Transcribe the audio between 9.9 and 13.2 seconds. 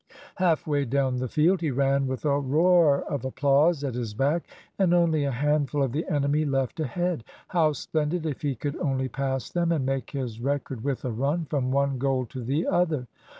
his record with a run from one goal to the other!